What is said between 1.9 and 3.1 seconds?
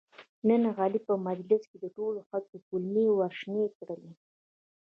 ټولو خلکو کولمې